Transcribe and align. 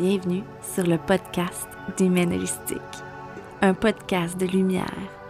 Bienvenue 0.00 0.44
sur 0.62 0.86
le 0.86 0.96
podcast 0.96 1.68
d'Humaine 1.98 2.32
Holistique, 2.32 2.80
un 3.60 3.74
podcast 3.74 4.40
de 4.40 4.46
lumière 4.46 4.86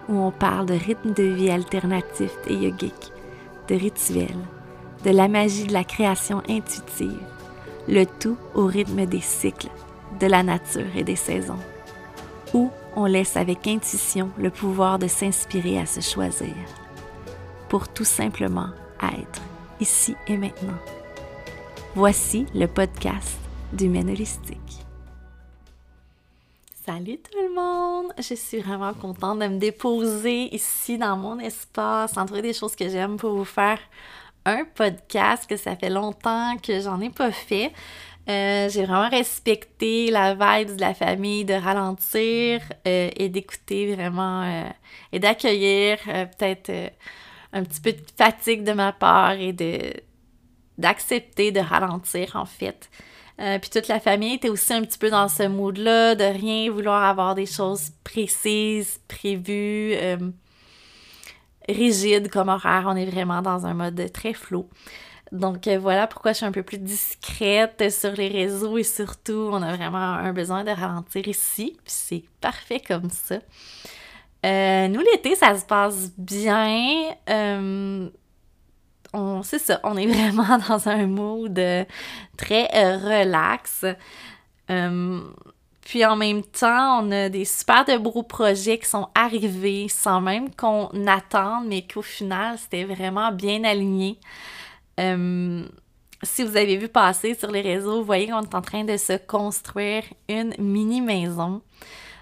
où 0.09 0.17
on 0.17 0.31
parle 0.31 0.67
de 0.67 0.75
rythme 0.75 1.13
de 1.13 1.25
vie 1.25 1.51
alternatif 1.51 2.31
et 2.47 2.55
yogique, 2.55 3.13
de 3.67 3.75
rituels, 3.75 4.29
de 5.05 5.11
la 5.11 5.27
magie 5.27 5.67
de 5.67 5.73
la 5.73 5.83
création 5.83 6.41
intuitive, 6.49 7.19
le 7.89 8.05
tout 8.05 8.37
au 8.55 8.67
rythme 8.67 9.07
des 9.07 9.21
cycles, 9.21 9.71
de 10.21 10.29
la 10.29 10.45
nature 10.45 10.95
et 10.95 11.03
des 11.03 11.17
saisons, 11.17 11.59
où 12.55 12.71
on 12.95 13.07
laisse 13.07 13.37
avec 13.37 13.67
intuition 13.67 14.31
le 14.39 14.51
pouvoir 14.51 15.01
de 15.01 15.09
s'inspirer 15.09 15.81
à 15.81 15.87
se 15.87 16.01
choisir, 16.01 16.55
pour 17.69 17.89
tout 17.89 18.05
simplement 18.05 18.69
être 19.03 19.43
ici 19.81 20.15
et 20.29 20.37
maintenant. 20.37 20.79
Voici 21.97 22.47
le 22.55 22.69
podcast 22.69 23.41
du 23.73 23.87
Holistique. 23.87 24.85
Salut 26.85 27.19
tout 27.19 27.39
le 27.41 27.55
monde! 27.55 28.13
Je 28.19 28.35
suis 28.35 28.59
vraiment 28.59 28.93
contente 28.95 29.39
de 29.39 29.47
me 29.47 29.59
déposer 29.59 30.55
ici 30.55 30.99
dans 30.99 31.17
mon 31.17 31.39
espace, 31.39 32.13
trouver 32.13 32.43
des 32.43 32.53
choses 32.53 32.75
que 32.75 32.89
j'aime 32.89 33.17
pour 33.17 33.33
vous 33.33 33.45
faire 33.45 33.79
un 34.45 34.65
podcast 34.65 35.49
que 35.49 35.57
ça 35.57 35.77
fait 35.77 35.91
longtemps 35.91 36.57
que 36.57 36.81
j'en 36.81 37.01
ai 37.01 37.11
pas 37.11 37.31
fait. 37.31 37.73
Euh, 38.29 38.69
j'ai 38.69 38.85
vraiment 38.85 39.09
respecté 39.09 40.11
la 40.11 40.35
vibe 40.35 40.77
de 40.77 40.81
la 40.81 40.95
famille 40.95 41.45
de 41.45 41.55
ralentir 41.55 42.61
euh, 42.87 43.11
et 43.15 43.29
d'écouter 43.29 43.95
vraiment 43.95 44.43
euh, 44.43 44.69
et 45.13 45.19
d'accueillir 45.19 45.99
peut-être 46.05 46.71
un 47.53 47.63
petit 47.63 47.81
peu 47.81 47.93
de 47.93 48.03
fatigue 48.17 48.65
de 48.65 48.73
ma 48.73 48.93
part 48.93 49.33
et 49.33 49.55
d'accepter 50.77 51.53
de 51.53 51.61
ralentir 51.61 52.37
en 52.37 52.47
fait. 52.47 52.91
Puis 53.61 53.71
toute 53.71 53.89
la 53.89 54.01
famille 54.01 54.35
était 54.35 54.49
aussi 54.49 54.73
un 54.73 54.83
petit 54.83 54.99
peu 54.99 55.11
dans 55.11 55.29
ce 55.29 55.45
mood-là, 55.45 56.15
de 56.15 56.25
rien 56.25 56.71
vouloir 56.71 57.05
avoir 57.05 57.35
des 57.35 57.47
choses 57.47 57.91
précises, 58.05 59.01
prévues, 59.09 59.95
rigides 61.69 62.31
comme 62.31 62.49
horaire. 62.49 62.85
On 62.87 62.97
est 62.97 63.07
vraiment 63.07 63.43
dans 63.43 63.67
un 63.67 63.75
mode 63.75 64.13
très 64.13 64.35
flou. 64.35 64.69
Donc 65.33 65.69
euh, 65.69 65.79
voilà 65.79 66.07
pourquoi 66.07 66.33
je 66.33 66.39
suis 66.39 66.47
un 66.47 66.53
peu 66.53 66.63
plus 66.63 66.79
discrète 66.79 67.91
sur 67.91 68.13
les 68.13 68.29
réseaux 68.29 68.79
et 68.79 68.83
surtout, 68.83 69.49
on 69.53 69.63
a 69.63 69.77
vraiment 69.77 69.99
un 69.99 70.33
besoin 70.33 70.65
de 70.65 70.71
ralentir 70.71 71.29
ici. 71.29 71.77
Puis 71.85 71.95
c'est 71.95 72.25
parfait 72.41 72.81
comme 72.81 73.11
ça. 73.11 73.37
Euh, 74.45 74.89
nous, 74.89 75.01
l'été, 75.01 75.37
ça 75.37 75.57
se 75.57 75.65
passe 75.65 76.11
bien. 76.17 77.15
Euh, 79.15 79.19
on, 79.19 79.43
c'est 79.43 79.59
ça, 79.59 79.81
on 79.85 79.97
est 79.97 80.07
vraiment 80.15 80.59
dans 80.69 80.89
un 80.89 81.07
mood 81.07 81.61
très 82.37 82.67
relax. 82.97 83.85
puis 85.81 86.05
en 86.05 86.17
même 86.17 86.43
temps, 86.43 87.03
on 87.03 87.11
a 87.11 87.29
des 87.29 87.45
super 87.45 87.85
de 87.85 87.97
beaux 87.97 88.23
projets 88.23 88.79
qui 88.79 88.89
sont 88.89 89.09
arrivés 89.15 89.89
sans 89.89 90.21
même 90.21 90.55
qu'on 90.55 90.89
attende, 91.07 91.67
mais 91.67 91.87
qu'au 91.87 92.03
final, 92.03 92.59
c'était 92.59 92.85
vraiment 92.85 93.33
bien 93.33 93.65
aligné. 93.65 94.19
Euh, 95.01 95.65
si 96.23 96.43
vous 96.43 96.57
avez 96.57 96.77
vu 96.77 96.89
passer 96.89 97.35
sur 97.35 97.51
les 97.51 97.63
réseaux, 97.63 98.01
vous 98.01 98.05
voyez 98.05 98.29
qu'on 98.29 98.43
est 98.43 98.55
en 98.55 98.61
train 98.61 98.85
de 98.85 98.97
se 98.97 99.17
construire 99.17 100.05
une 100.29 100.55
mini 100.59 101.01
maison. 101.01 101.63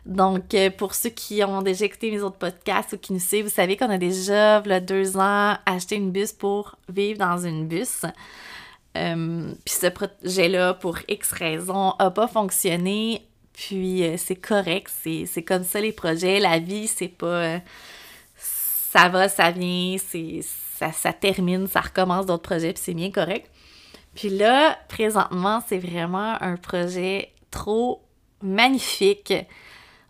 Donc, 0.09 0.55
euh, 0.55 0.71
pour 0.71 0.95
ceux 0.95 1.11
qui 1.11 1.45
ont 1.45 1.61
déjà 1.61 1.85
écouté 1.85 2.11
mes 2.11 2.23
autres 2.23 2.39
podcasts 2.39 2.95
ou 2.95 2.99
qui 2.99 3.13
nous 3.13 3.21
suivent, 3.21 3.45
vous 3.45 3.51
savez 3.51 3.77
qu'on 3.77 3.91
a 3.91 3.99
déjà, 3.99 4.63
il 4.65 4.85
deux 4.85 5.19
ans, 5.19 5.57
acheté 5.67 5.97
une 5.97 6.11
bus 6.11 6.33
pour 6.33 6.77
vivre 6.89 7.19
dans 7.19 7.39
une 7.45 7.69
bus. 7.69 8.03
Euh, 8.97 9.53
puis 9.65 9.75
ce 9.75 9.87
projet-là, 9.87 10.75
pour 10.75 10.99
X 11.09 11.33
raisons, 11.33 11.93
n'a 12.01 12.11
pas 12.11 12.27
fonctionné. 12.27 13.23
Puis 13.53 14.03
c'est 14.17 14.37
correct, 14.37 14.91
c'est 15.03 15.43
comme 15.43 15.65
ça 15.65 15.81
les 15.81 15.93
projets. 15.93 16.41
La 16.41 16.59
vie, 16.59 16.89
c'est 16.89 17.09
pas. 17.09 17.61
ça 18.37 19.09
va, 19.09 19.29
ça 19.29 19.51
vient, 19.51 19.97
c'est 19.99 20.41
ça, 20.93 21.13
termine, 21.13 21.67
ça 21.67 21.81
recommence 21.81 22.27
d'autres 22.27 22.43
projets, 22.43 22.73
puis 22.73 22.83
c'est 22.83 22.95
bien 22.95 23.11
correct. 23.11 23.51
Puis 24.15 24.31
là, 24.31 24.79
présentement, 24.89 25.63
c'est 25.69 25.79
vraiment 25.79 26.41
un 26.41 26.57
projet 26.57 27.33
trop 27.51 28.03
magnifique, 28.43 29.35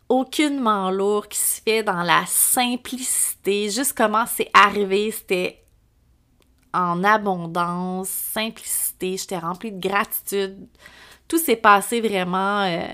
aucunement 0.09 0.91
lourd, 0.91 1.29
qui 1.29 1.39
se 1.39 1.61
fait 1.61 1.83
dans 1.83 2.03
la 2.03 2.25
simplicité. 2.27 3.71
Juste 3.71 3.95
comment 3.97 4.27
c'est 4.27 4.51
arrivé, 4.53 5.11
c'était 5.11 5.65
en 6.73 7.03
abondance, 7.05 8.09
simplicité, 8.09 9.17
j'étais 9.17 9.39
remplie 9.39 9.73
de 9.73 9.81
gratitude. 9.81 10.69
Tout 11.27 11.39
s'est 11.39 11.57
passé 11.57 12.01
vraiment... 12.01 12.63
Euh, 12.63 12.87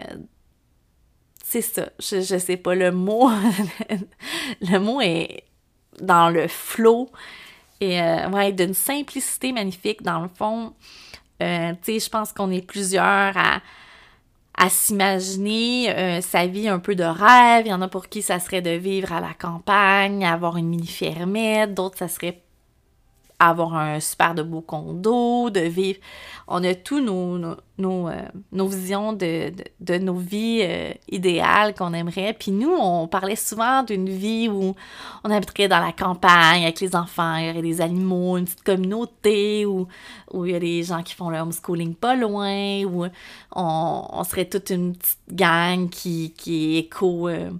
c'est 1.43 1.63
ça, 1.63 1.89
je, 2.01 2.21
je 2.21 2.39
sais 2.39 2.57
pas, 2.57 2.75
le 2.75 2.91
mot... 2.91 3.31
le 4.61 4.79
mot 4.79 5.01
est 5.01 5.45
dans 6.01 6.31
le 6.31 6.49
flot. 6.49 7.11
Et 7.81 8.01
euh, 8.01 8.29
ouais, 8.31 8.53
d'une 8.53 8.75
simplicité 8.75 9.53
magnifique, 9.53 10.03
dans 10.03 10.21
le 10.21 10.29
fond. 10.29 10.75
Euh, 11.43 11.73
tu 11.83 11.93
sais, 11.93 12.01
je 12.01 12.11
pense 12.11 12.33
qu'on 12.33 12.51
est 12.51 12.67
plusieurs 12.67 13.37
à, 13.37 13.61
à 14.57 14.69
s'imaginer 14.69 15.91
euh, 15.91 16.21
sa 16.21 16.47
vie 16.47 16.69
un 16.69 16.79
peu 16.79 16.95
de 16.95 17.05
rêve. 17.05 17.67
Il 17.67 17.71
y 17.71 17.75
en 17.75 17.83
a 17.83 17.89
pour 17.89 18.09
qui 18.09 18.23
ça 18.23 18.39
serait 18.39 18.63
de 18.63 18.71
vivre 18.71 19.13
à 19.13 19.21
la 19.21 19.35
campagne, 19.35 20.25
avoir 20.25 20.57
une 20.57 20.69
mini-fermette. 20.69 21.75
D'autres, 21.75 21.99
ça 21.99 22.09
serait 22.09 22.44
avoir 23.39 23.75
un 23.75 24.01
super 24.01 24.35
de 24.35 24.43
beau 24.43 24.61
condo, 24.61 25.51
de 25.51 25.61
vivre. 25.61 25.99
On 26.47 26.63
a 26.63 26.75
tous 26.75 27.01
nos, 27.01 27.39
nos, 27.79 28.09
euh, 28.09 28.69
visions 28.69 29.13
de, 29.13 29.53
nos 29.99 30.15
vies 30.15 30.61
euh, 30.63 30.93
idéales 31.11 31.75
qu'on 31.75 31.93
aimerait. 31.93 32.35
Puis 32.39 32.53
nous, 32.53 32.71
on 32.71 33.09
parlait 33.09 33.37
souvent 33.37 33.83
d'une 33.83 34.09
vie 34.09 34.49
où 34.49 34.75
on 35.25 35.31
habiterait 35.31 35.69
dans 35.69 35.81
la 35.81 35.93
campagne 35.93 36.65
avec 36.65 36.81
les 36.81 36.95
enfants, 36.95 37.37
il 37.37 37.47
y 37.47 37.51
aurait 37.51 37.63
des 37.63 37.81
animaux, 37.81 38.37
une 38.37 38.45
petite 38.45 38.63
communauté, 38.63 39.67
où, 39.67 39.89
où 40.33 40.47
il 40.47 40.53
y 40.53 40.55
a 40.55 40.61
des 40.61 40.83
gens 40.83 41.03
qui 41.03 41.15
font 41.15 41.31
le 41.31 41.39
homeschooling 41.39 41.95
pas 41.95 42.15
loin, 42.15 42.85
où 42.85 43.07
on, 43.55 44.25
serait 44.25 44.47
toute 44.47 44.71
une 44.71 44.97
petite 44.97 45.19
gang 45.31 45.89
qui, 45.89 46.33
qui 46.37 46.77
est 46.77 46.79
éco... 46.81 47.29
Euh, 47.29 47.51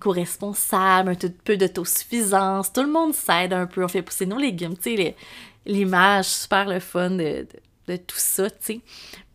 co-responsable, 0.00 1.10
un 1.10 1.28
peu 1.44 1.56
d'autosuffisance. 1.56 2.72
Tout 2.72 2.82
le 2.82 2.90
monde 2.90 3.14
s'aide 3.14 3.52
un 3.52 3.66
peu. 3.66 3.84
On 3.84 3.88
fait 3.88 4.02
pousser 4.02 4.26
nos 4.26 4.38
légumes, 4.38 4.76
tu 4.76 4.96
sais, 4.96 5.16
l'image 5.66 6.26
super 6.26 6.66
le 6.66 6.80
fun 6.80 7.10
de, 7.10 7.46
tout 7.86 8.16
ça, 8.16 8.50
tu 8.50 8.56
sais. 8.60 8.80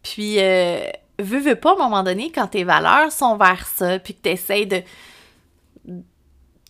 Puis, 0.01 0.39
euh, 0.39 0.87
veux, 1.19 1.39
veux 1.39 1.55
pas, 1.55 1.71
à 1.71 1.73
un 1.73 1.77
moment 1.77 2.03
donné, 2.03 2.31
quand 2.31 2.47
tes 2.47 2.63
valeurs 2.63 3.11
sont 3.11 3.37
vers 3.37 3.65
ça, 3.67 3.99
puis 3.99 4.13
que 4.13 4.21
tu 4.23 4.29
essaies 4.29 4.65
de, 4.65 4.81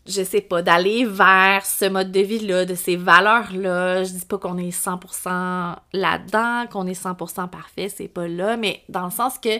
je 0.06 0.24
sais 0.24 0.42
pas, 0.42 0.62
d'aller 0.62 1.06
vers 1.06 1.66
ce 1.66 1.86
mode 1.86 2.12
de 2.12 2.20
vie-là, 2.20 2.66
de 2.66 2.76
ces 2.76 2.96
valeurs-là. 2.96 4.04
Je 4.04 4.12
dis 4.12 4.26
pas 4.26 4.38
qu'on 4.38 4.58
est 4.58 4.70
100% 4.70 5.76
là-dedans, 5.94 6.68
qu'on 6.72 6.86
est 6.88 7.02
100% 7.02 7.50
parfait, 7.50 7.90
c'est 7.90 8.08
pas 8.08 8.28
là, 8.28 8.58
mais 8.58 8.84
dans 8.90 9.06
le 9.06 9.12
sens 9.12 9.40
que, 9.40 9.58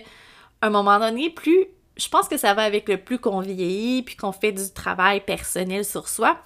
à 0.62 0.68
un 0.68 0.70
moment 0.70 1.00
donné, 1.00 1.30
plus 1.30 1.66
je 1.98 2.10
pense 2.10 2.28
que 2.28 2.38
ça 2.38 2.54
va 2.54 2.64
avec 2.64 2.90
le 2.90 2.98
plus 2.98 3.20
qu'on 3.20 3.40
vieillit, 3.40 4.04
puis 4.04 4.16
qu'on 4.16 4.32
fait 4.32 4.52
du 4.52 4.72
travail 4.72 5.22
personnel 5.22 5.86
sur 5.86 6.08
soi, 6.10 6.38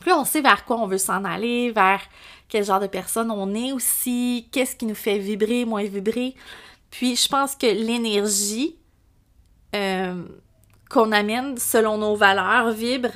plus 0.00 0.12
on 0.12 0.24
sait 0.24 0.40
vers 0.40 0.64
quoi 0.64 0.78
on 0.78 0.86
veut 0.86 0.98
s'en 0.98 1.24
aller, 1.24 1.70
vers 1.70 2.00
quel 2.48 2.64
genre 2.64 2.80
de 2.80 2.86
personne 2.86 3.30
on 3.30 3.54
est 3.54 3.72
aussi, 3.72 4.48
qu'est-ce 4.52 4.76
qui 4.76 4.86
nous 4.86 4.94
fait 4.94 5.18
vibrer, 5.18 5.64
moins 5.64 5.84
vibrer. 5.84 6.34
Puis 6.90 7.16
je 7.16 7.28
pense 7.28 7.54
que 7.56 7.66
l'énergie 7.66 8.76
euh, 9.74 10.22
qu'on 10.90 11.12
amène 11.12 11.58
selon 11.58 11.98
nos 11.98 12.16
valeurs 12.16 12.70
vibre, 12.70 13.10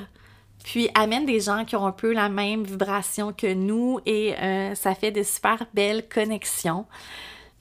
puis 0.65 0.91
amène 0.95 1.25
des 1.25 1.41
gens 1.41 1.65
qui 1.65 1.77
ont 1.77 1.87
un 1.87 1.93
peu 1.93 2.13
la 2.13 2.29
même 2.29 2.65
vibration 2.65 3.33
que 3.33 3.53
nous 3.53 4.01
et 4.05 4.35
euh, 4.37 4.75
ça 4.75 4.95
fait 4.95 5.13
de 5.13 5.23
super 5.23 5.65
belles 5.73 6.09
connexions. 6.09 6.87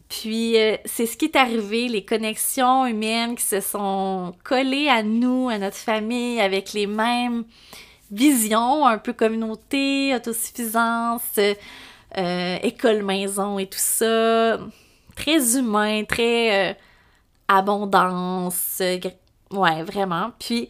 Puis 0.09 0.57
euh, 0.57 0.77
c'est 0.85 1.05
ce 1.05 1.17
qui 1.17 1.25
est 1.25 1.35
arrivé, 1.35 1.87
les 1.89 2.05
connexions 2.05 2.85
humaines 2.85 3.35
qui 3.35 3.43
se 3.43 3.59
sont 3.59 4.33
collées 4.43 4.87
à 4.87 5.03
nous, 5.03 5.49
à 5.49 5.57
notre 5.57 5.77
famille, 5.77 6.39
avec 6.39 6.73
les 6.73 6.87
mêmes 6.87 7.43
visions, 8.09 8.85
un 8.85 8.99
peu 8.99 9.11
communauté, 9.11 10.15
autosuffisance, 10.15 11.39
euh, 12.17 12.57
école 12.63 13.03
maison 13.03 13.59
et 13.59 13.67
tout 13.67 13.79
ça. 13.79 14.59
Très 15.15 15.57
humain, 15.57 16.03
très 16.05 16.71
euh, 16.71 16.73
abondance. 17.49 18.81
ouais, 19.51 19.83
vraiment. 19.83 20.31
Puis 20.39 20.69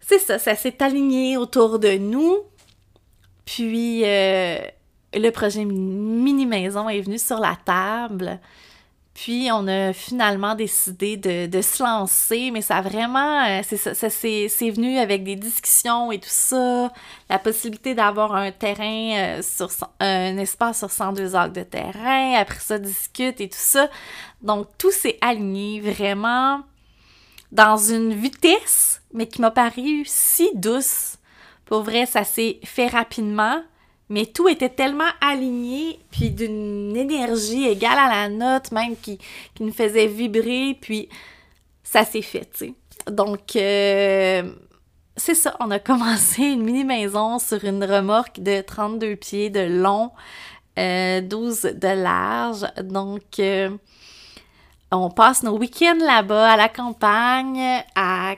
c'est 0.00 0.20
ça, 0.20 0.38
ça 0.38 0.54
s'est 0.54 0.80
aligné 0.84 1.36
autour 1.36 1.80
de 1.80 1.96
nous. 1.96 2.38
Puis 3.44 4.04
le 5.18 5.30
projet 5.30 5.64
mini 5.64 6.46
maison 6.46 6.88
est 6.88 7.00
venu 7.00 7.18
sur 7.18 7.38
la 7.38 7.56
table. 7.64 8.38
Puis 9.16 9.48
on 9.50 9.66
a 9.66 9.94
finalement 9.94 10.54
décidé 10.54 11.16
de, 11.16 11.62
se 11.62 11.82
lancer, 11.82 12.50
mais 12.50 12.60
ça 12.60 12.82
vraiment, 12.82 13.46
euh, 13.46 13.62
c'est 13.62 14.70
venu 14.70 14.98
avec 14.98 15.24
des 15.24 15.36
discussions 15.36 16.12
et 16.12 16.18
tout 16.18 16.28
ça, 16.28 16.92
la 17.30 17.38
possibilité 17.38 17.94
d'avoir 17.94 18.34
un 18.34 18.52
terrain 18.52 19.38
euh, 19.38 19.42
sur 19.42 19.70
un 20.00 20.36
espace 20.36 20.80
sur 20.80 20.90
102 20.90 21.34
acres 21.34 21.54
de 21.54 21.62
terrain, 21.62 22.34
après 22.34 22.60
ça 22.60 22.78
discute 22.78 23.40
et 23.40 23.48
tout 23.48 23.56
ça. 23.58 23.88
Donc 24.42 24.68
tout 24.76 24.90
s'est 24.90 25.16
aligné 25.22 25.80
vraiment 25.80 26.60
dans 27.52 27.78
une 27.78 28.12
vitesse, 28.12 29.00
mais 29.14 29.26
qui 29.26 29.40
m'a 29.40 29.50
paru 29.50 30.02
si 30.04 30.50
douce. 30.54 31.16
Pour 31.64 31.82
vrai, 31.82 32.04
ça 32.04 32.22
s'est 32.22 32.60
fait 32.64 32.88
rapidement 32.88 33.62
mais 34.08 34.26
tout 34.26 34.48
était 34.48 34.68
tellement 34.68 35.10
aligné, 35.20 35.98
puis 36.10 36.30
d'une 36.30 36.96
énergie 36.96 37.66
égale 37.66 37.98
à 37.98 38.08
la 38.08 38.28
note, 38.28 38.70
même 38.72 38.96
qui, 38.96 39.18
nous 39.60 39.72
faisait 39.72 40.06
vibrer, 40.06 40.76
puis 40.80 41.08
ça 41.82 42.04
s'est 42.04 42.22
fait, 42.22 42.48
tu 42.52 42.66
sais. 42.66 42.74
Donc, 43.10 43.56
euh, 43.56 44.42
c'est 45.16 45.34
ça, 45.34 45.56
on 45.60 45.70
a 45.70 45.78
commencé 45.78 46.42
une 46.42 46.62
mini-maison 46.62 47.38
sur 47.38 47.64
une 47.64 47.84
remorque 47.84 48.40
de 48.40 48.60
32 48.60 49.16
pieds 49.16 49.50
de 49.50 49.60
long, 49.60 50.10
12 50.76 50.78
euh, 50.78 51.72
de 51.72 52.02
large. 52.02 52.66
Donc, 52.82 53.38
euh, 53.38 53.70
on 54.92 55.10
passe 55.10 55.42
nos 55.42 55.58
week-ends 55.58 55.98
là-bas, 56.00 56.52
à 56.52 56.56
la 56.56 56.68
campagne, 56.68 57.82
à 57.94 58.36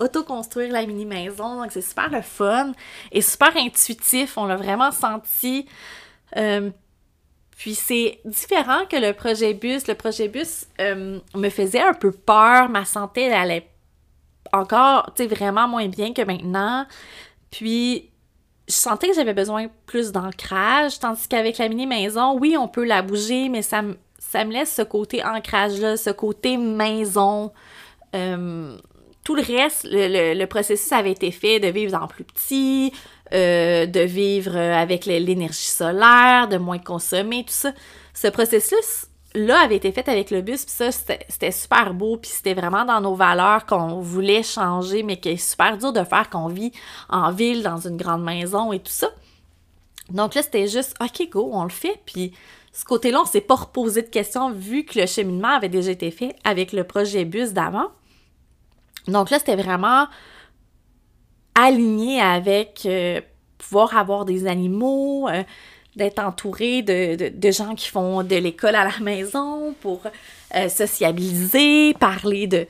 auto-construire 0.00 0.72
la 0.72 0.86
mini-maison. 0.86 1.62
Donc, 1.62 1.72
c'est 1.72 1.82
super 1.82 2.24
fun 2.24 2.72
et 3.12 3.20
super 3.20 3.56
intuitif. 3.56 4.36
On 4.36 4.46
l'a 4.46 4.56
vraiment 4.56 4.90
senti. 4.90 5.66
Euh, 6.36 6.70
puis 7.56 7.74
c'est 7.74 8.20
différent 8.24 8.86
que 8.88 8.96
le 8.96 9.12
projet 9.12 9.54
bus. 9.54 9.86
Le 9.86 9.94
projet 9.94 10.28
bus 10.28 10.66
euh, 10.80 11.18
me 11.34 11.48
faisait 11.50 11.82
un 11.82 11.94
peu 11.94 12.10
peur. 12.12 12.68
Ma 12.68 12.84
santé, 12.84 13.22
elle 13.22 13.34
allait 13.34 13.68
encore, 14.52 15.12
tu 15.14 15.22
sais, 15.22 15.28
vraiment 15.28 15.68
moins 15.68 15.88
bien 15.88 16.12
que 16.12 16.22
maintenant. 16.22 16.86
Puis 17.50 18.10
je 18.70 18.74
sentais 18.74 19.08
que 19.08 19.14
j'avais 19.14 19.34
besoin 19.34 19.66
plus 19.86 20.12
d'ancrage, 20.12 20.98
tandis 21.00 21.26
qu'avec 21.28 21.58
la 21.58 21.68
mini-maison, 21.68 22.38
oui, 22.38 22.56
on 22.56 22.68
peut 22.68 22.84
la 22.84 23.02
bouger, 23.02 23.48
mais 23.48 23.62
ça, 23.62 23.82
ça 24.18 24.44
me 24.44 24.52
laisse 24.52 24.74
ce 24.74 24.82
côté 24.82 25.24
ancrage-là, 25.24 25.96
ce 25.96 26.10
côté 26.10 26.56
maison. 26.56 27.52
Euh, 28.14 28.76
tout 29.24 29.34
le 29.34 29.42
reste, 29.42 29.86
le, 29.90 30.44
processus 30.46 30.92
avait 30.92 31.12
été 31.12 31.30
fait 31.30 31.60
de 31.60 31.68
vivre 31.68 32.00
en 32.00 32.06
plus 32.06 32.24
petit, 32.24 32.92
euh, 33.32 33.86
de 33.86 34.00
vivre 34.00 34.56
avec 34.56 35.06
l'énergie 35.06 35.58
solaire, 35.58 36.48
de 36.48 36.56
moins 36.56 36.78
consommer, 36.78 37.44
tout 37.44 37.52
ça. 37.52 37.72
Ce 38.14 38.28
processus-là 38.28 39.60
avait 39.60 39.76
été 39.76 39.92
fait 39.92 40.08
avec 40.08 40.30
le 40.30 40.40
bus, 40.40 40.64
puis 40.64 40.74
ça, 40.74 40.90
c'était 40.90 41.52
super 41.52 41.92
beau, 41.94 42.16
puis 42.16 42.30
c'était 42.30 42.54
vraiment 42.54 42.84
dans 42.84 43.00
nos 43.00 43.14
valeurs 43.14 43.66
qu'on 43.66 44.00
voulait 44.00 44.42
changer, 44.42 45.02
mais 45.02 45.18
qui 45.18 45.30
est 45.30 45.36
super 45.36 45.76
dur 45.76 45.92
de 45.92 46.02
faire 46.04 46.30
qu'on 46.30 46.48
vit 46.48 46.72
en 47.08 47.30
ville, 47.30 47.62
dans 47.62 47.78
une 47.78 47.96
grande 47.96 48.24
maison 48.24 48.72
et 48.72 48.78
tout 48.80 48.92
ça. 48.92 49.10
Donc 50.08 50.34
là, 50.34 50.42
c'était 50.42 50.66
juste, 50.66 50.96
OK, 51.00 51.28
go, 51.30 51.50
on 51.52 51.64
le 51.64 51.70
fait, 51.70 52.00
puis 52.04 52.32
ce 52.72 52.84
côté-là, 52.84 53.20
on 53.22 53.24
s'est 53.24 53.40
pas 53.40 53.56
reposé 53.56 54.02
de 54.02 54.08
questions 54.08 54.50
vu 54.50 54.84
que 54.84 54.98
le 54.98 55.06
cheminement 55.06 55.48
avait 55.48 55.68
déjà 55.68 55.90
été 55.90 56.10
fait 56.10 56.36
avec 56.44 56.72
le 56.72 56.84
projet 56.84 57.24
bus 57.24 57.52
d'avant. 57.52 57.88
Donc 59.08 59.30
là, 59.30 59.38
c'était 59.38 59.56
vraiment 59.56 60.06
aligné 61.54 62.20
avec 62.20 62.82
euh, 62.86 63.20
pouvoir 63.58 63.96
avoir 63.96 64.24
des 64.24 64.46
animaux, 64.46 65.28
euh, 65.28 65.42
d'être 65.96 66.20
entouré 66.20 66.82
de, 66.82 67.50
gens 67.50 67.74
qui 67.74 67.88
font 67.88 68.22
de 68.22 68.36
l'école 68.36 68.74
à 68.74 68.84
la 68.84 68.98
maison 69.00 69.74
pour 69.80 70.02
euh, 70.54 70.68
sociabiliser, 70.68 71.94
parler 71.94 72.46
de, 72.46 72.66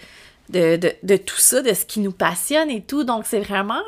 de, 0.48 1.16
tout 1.16 1.38
ça, 1.38 1.62
de 1.62 1.74
ce 1.74 1.84
qui 1.84 2.00
nous 2.00 2.12
passionne 2.12 2.70
et 2.70 2.82
tout. 2.82 3.04
Donc 3.04 3.24
c'est 3.26 3.40
vraiment 3.40 3.82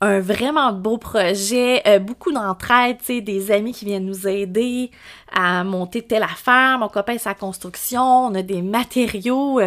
un, 0.00 0.20
vraiment 0.20 0.72
beau 0.72 0.98
projet, 0.98 1.82
beaucoup 2.00 2.32
d'entraide, 2.32 2.98
des 3.08 3.50
amis 3.50 3.72
qui 3.72 3.84
viennent 3.84 4.06
nous 4.06 4.28
aider 4.28 4.90
à 5.32 5.64
monter 5.64 6.02
telle 6.02 6.22
affaire, 6.22 6.78
mon 6.78 6.88
copain 6.88 7.18
sa 7.18 7.34
construction, 7.34 8.26
on 8.26 8.34
a 8.34 8.42
des 8.42 8.62
matériaux 8.62 9.60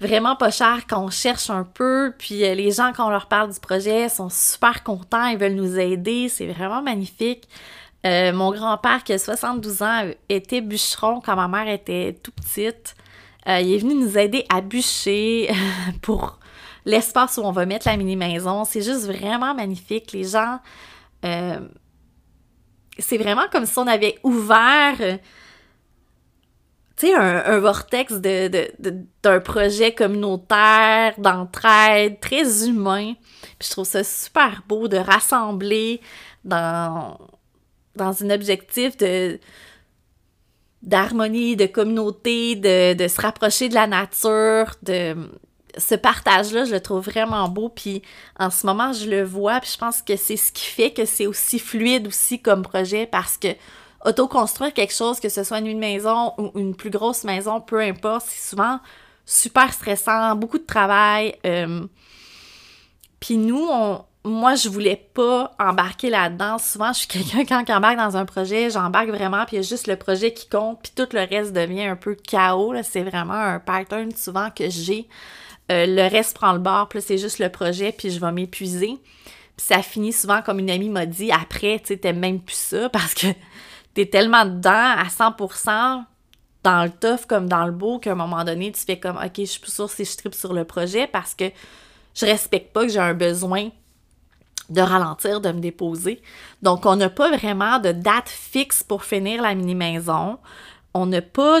vraiment 0.00 0.36
pas 0.36 0.50
cher 0.50 0.82
quand 0.88 1.04
on 1.04 1.10
cherche 1.10 1.50
un 1.50 1.64
peu. 1.64 2.12
Puis 2.18 2.44
euh, 2.44 2.54
les 2.54 2.70
gens, 2.72 2.92
quand 2.94 3.06
on 3.06 3.10
leur 3.10 3.26
parle 3.26 3.52
du 3.52 3.60
projet, 3.60 4.08
sont 4.08 4.28
super 4.28 4.82
contents, 4.82 5.26
ils 5.26 5.38
veulent 5.38 5.54
nous 5.54 5.78
aider. 5.78 6.28
C'est 6.28 6.46
vraiment 6.46 6.82
magnifique. 6.82 7.48
Euh, 8.06 8.32
mon 8.32 8.52
grand-père, 8.52 9.02
qui 9.02 9.12
a 9.12 9.18
72 9.18 9.82
ans, 9.82 10.10
était 10.28 10.60
bûcheron 10.60 11.20
quand 11.20 11.36
ma 11.36 11.48
mère 11.48 11.72
était 11.72 12.18
tout 12.22 12.32
petite. 12.32 12.94
Euh, 13.48 13.60
il 13.60 13.72
est 13.72 13.78
venu 13.78 13.94
nous 13.94 14.18
aider 14.18 14.44
à 14.48 14.60
bûcher 14.60 15.50
pour 16.02 16.38
l'espace 16.84 17.38
où 17.38 17.42
on 17.42 17.52
va 17.52 17.66
mettre 17.66 17.88
la 17.88 17.96
mini-maison. 17.96 18.64
C'est 18.64 18.82
juste 18.82 19.06
vraiment 19.06 19.54
magnifique. 19.54 20.12
Les 20.12 20.24
gens... 20.24 20.60
c'est 21.22 23.18
vraiment 23.18 23.48
comme 23.50 23.66
si 23.66 23.78
on 23.78 23.86
avait 23.86 24.18
ouvert 24.22 25.18
tu 26.96 27.08
sais, 27.08 27.14
un, 27.14 27.58
vortex 27.58 28.14
d'un 28.14 29.40
projet 29.40 29.92
communautaire, 29.92 31.14
d'entraide, 31.18 32.20
très 32.20 32.68
humain. 32.68 33.14
Puis 33.58 33.68
je 33.68 33.70
trouve 33.70 33.86
ça 33.86 34.04
super 34.04 34.62
beau 34.68 34.86
de 34.86 34.96
rassembler 34.96 36.00
dans, 36.44 37.18
dans 37.96 38.22
un 38.22 38.30
objectif 38.30 38.96
de 38.96 39.40
d'harmonie, 40.82 41.56
de 41.56 41.64
communauté, 41.64 42.56
de 42.56 43.08
se 43.08 43.20
rapprocher 43.20 43.70
de 43.70 43.74
la 43.74 43.86
nature, 43.86 44.74
de 44.82 45.16
ce 45.78 45.94
partage-là, 45.94 46.64
je 46.64 46.72
le 46.72 46.80
trouve 46.80 47.04
vraiment 47.04 47.48
beau. 47.48 47.68
Puis 47.68 48.02
en 48.38 48.50
ce 48.50 48.66
moment, 48.66 48.92
je 48.92 49.08
le 49.08 49.22
vois, 49.22 49.60
puis 49.60 49.70
je 49.72 49.78
pense 49.78 50.02
que 50.02 50.16
c'est 50.16 50.36
ce 50.36 50.52
qui 50.52 50.64
fait 50.64 50.92
que 50.92 51.04
c'est 51.04 51.26
aussi 51.26 51.58
fluide 51.58 52.06
aussi 52.06 52.40
comme 52.40 52.62
projet 52.62 53.06
parce 53.06 53.36
que 53.36 53.48
autoconstruire 54.04 54.72
quelque 54.72 54.92
chose, 54.92 55.18
que 55.18 55.28
ce 55.28 55.44
soit 55.44 55.58
une 55.58 55.78
maison 55.78 56.34
ou 56.38 56.52
une 56.56 56.74
plus 56.74 56.90
grosse 56.90 57.24
maison, 57.24 57.60
peu 57.60 57.80
importe, 57.80 58.26
c'est 58.28 58.50
souvent 58.50 58.80
super 59.24 59.72
stressant, 59.72 60.36
beaucoup 60.36 60.58
de 60.58 60.66
travail. 60.66 61.34
Euh, 61.46 61.86
puis 63.18 63.38
nous, 63.38 63.66
on, 63.70 64.04
moi, 64.24 64.54
je 64.54 64.70
voulais 64.70 64.96
pas 65.12 65.54
embarquer 65.58 66.08
là-dedans. 66.08 66.58
Souvent, 66.58 66.92
je 66.92 67.00
suis 67.00 67.08
quelqu'un, 67.08 67.44
quand 67.44 67.64
j'embarque 67.66 67.98
dans 67.98 68.16
un 68.16 68.24
projet, 68.24 68.70
j'embarque 68.70 69.08
vraiment, 69.08 69.44
puis 69.44 69.56
il 69.56 69.62
y 69.62 69.64
a 69.64 69.68
juste 69.68 69.86
le 69.86 69.96
projet 69.96 70.32
qui 70.32 70.48
compte, 70.48 70.80
puis 70.82 70.92
tout 70.94 71.08
le 71.12 71.20
reste 71.20 71.52
devient 71.52 71.84
un 71.84 71.96
peu 71.96 72.14
chaos. 72.14 72.74
C'est 72.82 73.02
vraiment 73.02 73.34
un 73.34 73.58
pattern 73.58 74.10
souvent 74.12 74.50
que 74.50 74.70
j'ai. 74.70 75.08
Euh, 75.72 75.86
le 75.86 76.02
reste 76.02 76.36
prend 76.36 76.52
le 76.52 76.58
bord, 76.58 76.88
puis 76.88 77.00
c'est 77.00 77.18
juste 77.18 77.38
le 77.38 77.48
projet, 77.48 77.92
puis 77.92 78.10
je 78.10 78.20
vais 78.20 78.32
m'épuiser. 78.32 78.98
Puis 79.56 79.66
ça 79.66 79.82
finit 79.82 80.12
souvent 80.12 80.42
comme 80.42 80.58
une 80.58 80.70
amie 80.70 80.88
m'a 80.88 81.06
dit 81.06 81.30
après, 81.32 81.80
tu 81.84 81.98
sais, 82.00 82.12
même 82.12 82.40
plus 82.40 82.56
ça 82.56 82.88
parce 82.90 83.14
que 83.14 83.28
t'es 83.94 84.06
tellement 84.06 84.44
dedans 84.44 84.70
à 84.70 85.04
100% 85.04 86.04
dans 86.64 86.84
le 86.84 86.90
tough 86.90 87.26
comme 87.28 87.48
dans 87.48 87.66
le 87.66 87.72
beau 87.72 87.98
qu'à 87.98 88.12
un 88.12 88.16
moment 88.16 88.44
donné, 88.44 88.72
tu 88.72 88.80
fais 88.80 88.98
comme, 88.98 89.16
OK, 89.16 89.32
je 89.38 89.44
suis 89.44 89.60
plus 89.60 89.72
sûre 89.72 89.90
si 89.90 90.04
je 90.04 90.16
tripe 90.16 90.34
sur 90.34 90.52
le 90.52 90.64
projet 90.64 91.06
parce 91.06 91.34
que 91.34 91.44
je 92.14 92.26
respecte 92.26 92.72
pas 92.72 92.82
que 92.82 92.92
j'ai 92.92 92.98
un 92.98 93.14
besoin 93.14 93.68
de 94.70 94.80
ralentir, 94.80 95.40
de 95.40 95.52
me 95.52 95.60
déposer. 95.60 96.22
Donc, 96.62 96.86
on 96.86 96.96
n'a 96.96 97.10
pas 97.10 97.36
vraiment 97.36 97.78
de 97.78 97.92
date 97.92 98.28
fixe 98.28 98.82
pour 98.82 99.04
finir 99.04 99.42
la 99.42 99.54
mini-maison. 99.54 100.38
On 100.94 101.06
n'a 101.06 101.20
pas 101.20 101.60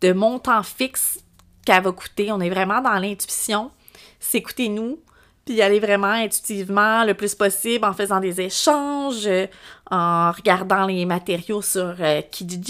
de 0.00 0.12
montant 0.12 0.62
fixe 0.62 1.20
qu'elle 1.64 1.82
va 1.82 1.92
coûter. 1.92 2.32
On 2.32 2.40
est 2.40 2.50
vraiment 2.50 2.80
dans 2.80 2.98
l'intuition. 2.98 3.70
C'est 4.18 4.38
écoutez-nous, 4.38 4.98
puis 5.44 5.62
aller 5.62 5.80
vraiment 5.80 6.08
intuitivement 6.08 7.04
le 7.04 7.14
plus 7.14 7.34
possible 7.34 7.84
en 7.84 7.92
faisant 7.92 8.20
des 8.20 8.40
échanges, 8.40 9.26
euh, 9.26 9.46
en 9.90 10.30
regardant 10.32 10.86
les 10.86 11.04
matériaux 11.06 11.62
sur 11.62 11.96
euh, 12.00 12.20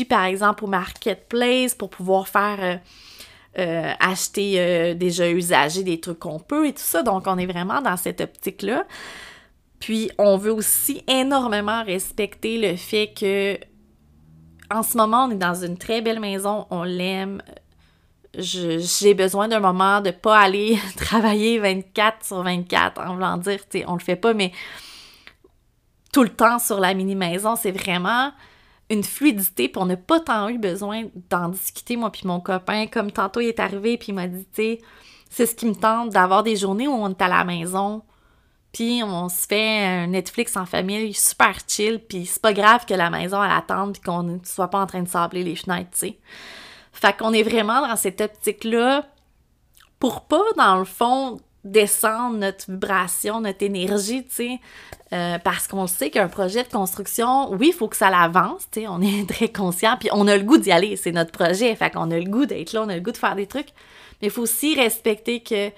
par 0.08 0.24
exemple 0.24 0.64
ou 0.64 0.66
Marketplace 0.66 1.74
pour 1.74 1.90
pouvoir 1.90 2.28
faire 2.28 2.80
euh, 3.58 3.92
acheter 3.98 4.94
déjà 4.94 5.28
usagés 5.30 5.82
des 5.82 6.00
trucs 6.00 6.20
qu'on 6.20 6.38
peut 6.38 6.68
et 6.68 6.72
tout 6.72 6.82
ça. 6.82 7.02
Donc 7.02 7.24
on 7.26 7.36
est 7.36 7.46
vraiment 7.46 7.82
dans 7.82 7.96
cette 7.96 8.20
optique-là. 8.20 8.86
Puis 9.80 10.10
on 10.18 10.36
veut 10.36 10.52
aussi 10.52 11.02
énormément 11.08 11.82
respecter 11.84 12.58
le 12.58 12.76
fait 12.76 13.12
que 13.18 13.58
en 14.72 14.82
ce 14.82 14.96
moment 14.96 15.24
on 15.24 15.30
est 15.32 15.36
dans 15.36 15.54
une 15.54 15.76
très 15.76 16.00
belle 16.00 16.20
maison, 16.20 16.66
on 16.70 16.84
l'aime, 16.84 17.42
j'ai 18.34 19.14
besoin 19.14 19.48
d'un 19.48 19.60
moment 19.60 20.00
de 20.00 20.10
pas 20.10 20.38
aller 20.38 20.78
travailler 20.96 21.58
24 21.58 22.24
sur 22.24 22.42
24 22.42 23.00
en 23.00 23.14
voulant 23.14 23.36
dire, 23.36 23.60
tu 23.68 23.82
on 23.86 23.94
le 23.94 24.00
fait 24.00 24.16
pas, 24.16 24.34
mais 24.34 24.52
tout 26.12 26.22
le 26.22 26.28
temps 26.28 26.58
sur 26.58 26.80
la 26.80 26.94
mini-maison, 26.94 27.56
c'est 27.56 27.70
vraiment 27.70 28.32
une 28.88 29.04
fluidité, 29.04 29.68
puis 29.68 29.80
on 29.80 29.86
n'a 29.86 29.96
pas 29.96 30.18
tant 30.18 30.48
eu 30.48 30.58
besoin 30.58 31.04
d'en 31.30 31.48
discuter, 31.48 31.96
moi 31.96 32.10
puis 32.10 32.22
mon 32.26 32.40
copain, 32.40 32.86
comme 32.86 33.12
tantôt 33.12 33.40
il 33.40 33.48
est 33.48 33.60
arrivé, 33.60 33.96
puis 33.96 34.08
il 34.08 34.14
m'a 34.14 34.26
dit, 34.26 34.46
tu 34.54 34.62
sais, 34.62 34.80
c'est 35.30 35.46
ce 35.46 35.54
qui 35.54 35.66
me 35.66 35.74
tente 35.74 36.10
d'avoir 36.10 36.42
des 36.42 36.56
journées 36.56 36.88
où 36.88 36.92
on 36.92 37.10
est 37.10 37.22
à 37.22 37.28
la 37.28 37.44
maison 37.44 38.02
puis 38.72 39.02
on 39.02 39.28
se 39.28 39.46
fait 39.46 39.84
un 39.84 40.06
Netflix 40.08 40.56
en 40.56 40.64
famille 40.64 41.12
super 41.12 41.54
chill, 41.66 41.98
puis 41.98 42.26
c'est 42.26 42.40
pas 42.40 42.52
grave 42.52 42.86
que 42.86 42.94
la 42.94 43.10
maison 43.10 43.42
elle 43.42 43.50
attende 43.50 43.94
puis 43.94 44.02
qu'on 44.02 44.22
ne 44.22 44.38
soit 44.44 44.68
pas 44.68 44.80
en 44.80 44.86
train 44.86 45.02
de 45.02 45.08
sabler 45.08 45.42
les 45.42 45.56
fenêtres, 45.56 45.90
tu 45.92 45.98
sais. 45.98 46.18
Fait 46.92 47.16
qu'on 47.16 47.32
est 47.32 47.42
vraiment 47.42 47.86
dans 47.86 47.96
cette 47.96 48.20
optique-là 48.20 49.06
pour 49.98 50.22
pas, 50.22 50.42
dans 50.56 50.78
le 50.78 50.84
fond, 50.84 51.38
descendre 51.64 52.38
notre 52.38 52.70
vibration, 52.70 53.40
notre 53.42 53.62
énergie, 53.62 54.24
tu 54.24 54.34
sais, 54.34 54.60
euh, 55.12 55.38
parce 55.38 55.68
qu'on 55.68 55.86
sait 55.86 56.10
qu'un 56.10 56.28
projet 56.28 56.62
de 56.62 56.68
construction, 56.68 57.52
oui, 57.52 57.68
il 57.68 57.74
faut 57.74 57.88
que 57.88 57.96
ça 57.96 58.08
l'avance, 58.08 58.66
tu 58.70 58.80
sais, 58.80 58.88
on 58.88 59.00
est 59.02 59.28
très 59.28 59.48
conscient, 59.48 59.96
puis 59.98 60.08
on 60.12 60.26
a 60.26 60.36
le 60.36 60.42
goût 60.42 60.56
d'y 60.56 60.72
aller, 60.72 60.96
c'est 60.96 61.12
notre 61.12 61.32
projet, 61.32 61.74
fait 61.76 61.90
qu'on 61.90 62.10
a 62.10 62.18
le 62.18 62.30
goût 62.30 62.46
d'être 62.46 62.72
là, 62.72 62.82
on 62.82 62.88
a 62.88 62.94
le 62.94 63.02
goût 63.02 63.12
de 63.12 63.18
faire 63.18 63.36
des 63.36 63.46
trucs, 63.46 63.68
mais 64.20 64.28
il 64.28 64.30
faut 64.30 64.42
aussi 64.42 64.74
respecter 64.74 65.42
que 65.42 65.70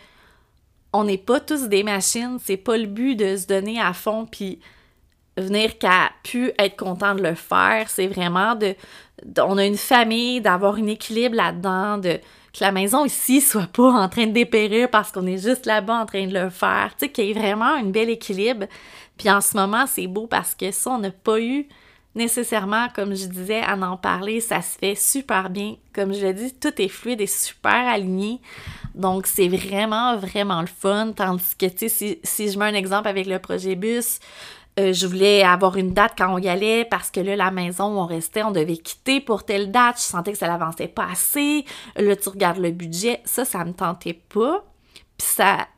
on 0.92 1.04
n'est 1.04 1.18
pas 1.18 1.40
tous 1.40 1.68
des 1.68 1.82
machines, 1.82 2.38
c'est 2.42 2.56
pas 2.56 2.76
le 2.76 2.86
but 2.86 3.16
de 3.16 3.36
se 3.36 3.46
donner 3.46 3.80
à 3.80 3.92
fond 3.92 4.26
puis 4.30 4.60
venir 5.36 5.78
qu'à 5.78 6.10
pu 6.22 6.52
être 6.58 6.76
content 6.76 7.14
de 7.14 7.22
le 7.22 7.34
faire, 7.34 7.88
c'est 7.88 8.06
vraiment 8.06 8.54
de, 8.54 8.74
on 9.38 9.58
a 9.58 9.64
une 9.64 9.76
famille, 9.76 10.40
d'avoir 10.40 10.76
un 10.76 10.86
équilibre 10.86 11.36
là-dedans, 11.36 11.98
de 11.98 12.18
que 12.52 12.62
la 12.62 12.72
maison 12.72 13.06
ici 13.06 13.40
soit 13.40 13.66
pas 13.72 13.90
en 13.90 14.08
train 14.08 14.26
de 14.26 14.32
dépérir 14.32 14.90
parce 14.90 15.10
qu'on 15.10 15.26
est 15.26 15.38
juste 15.38 15.66
là-bas 15.66 16.00
en 16.00 16.06
train 16.06 16.26
de 16.26 16.34
le 16.34 16.50
faire, 16.50 16.90
tu 16.98 17.06
sais 17.06 17.12
qu'il 17.12 17.26
y 17.26 17.30
ait 17.30 17.34
vraiment 17.34 17.74
un 17.74 17.84
bel 17.84 18.10
équilibre. 18.10 18.66
Puis 19.16 19.30
en 19.30 19.40
ce 19.40 19.56
moment, 19.56 19.86
c'est 19.86 20.06
beau 20.06 20.26
parce 20.26 20.54
que 20.54 20.70
ça 20.70 20.90
on 20.90 20.98
n'a 20.98 21.10
pas 21.10 21.40
eu 21.40 21.66
nécessairement, 22.14 22.88
comme 22.94 23.14
je 23.14 23.26
disais, 23.26 23.62
à 23.62 23.74
en 23.76 23.96
parler, 23.96 24.40
ça 24.40 24.60
se 24.60 24.78
fait 24.78 24.94
super 24.94 25.50
bien. 25.50 25.76
Comme 25.94 26.12
je 26.12 26.20
l'ai 26.20 26.34
dit, 26.34 26.54
tout 26.54 26.80
est 26.80 26.88
fluide 26.88 27.20
et 27.20 27.26
super 27.26 27.88
aligné. 27.88 28.40
Donc, 28.94 29.26
c'est 29.26 29.48
vraiment, 29.48 30.16
vraiment 30.16 30.60
le 30.60 30.66
fun. 30.66 31.12
Tandis 31.12 31.56
que, 31.58 31.66
tu 31.66 31.88
sais, 31.88 32.20
si, 32.22 32.50
je 32.50 32.58
mets 32.58 32.66
un 32.66 32.74
exemple 32.74 33.08
avec 33.08 33.26
le 33.26 33.38
projet 33.38 33.74
bus, 33.74 34.18
euh, 34.78 34.92
je 34.92 35.06
voulais 35.06 35.42
avoir 35.42 35.76
une 35.76 35.92
date 35.92 36.12
quand 36.16 36.32
on 36.32 36.38
y 36.38 36.48
allait 36.48 36.84
parce 36.84 37.10
que 37.10 37.20
là, 37.20 37.36
la 37.36 37.50
maison 37.50 37.94
où 37.94 37.98
on 37.98 38.06
restait, 38.06 38.42
on 38.42 38.52
devait 38.52 38.78
quitter 38.78 39.20
pour 39.20 39.44
telle 39.44 39.70
date. 39.70 39.98
Je 39.98 40.04
sentais 40.04 40.32
que 40.32 40.38
ça 40.38 40.48
n'avançait 40.48 40.88
pas 40.88 41.08
assez. 41.10 41.64
Là, 41.96 42.16
tu 42.16 42.28
regardes 42.30 42.58
le 42.58 42.70
budget. 42.70 43.20
Ça, 43.24 43.44
ça 43.44 43.64
me 43.64 43.72
tentait 43.72 44.14
pas. 44.14 44.64
Puis 45.18 45.28
ça, 45.28 45.68